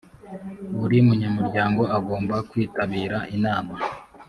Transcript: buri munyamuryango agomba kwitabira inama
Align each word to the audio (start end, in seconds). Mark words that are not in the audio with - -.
buri 0.79 0.97
munyamuryango 1.07 1.81
agomba 1.97 2.35
kwitabira 2.49 3.17
inama 3.35 3.75